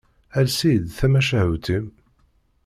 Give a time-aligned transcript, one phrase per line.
[0.39, 1.85] Ales-iyi-d tamacahut-im.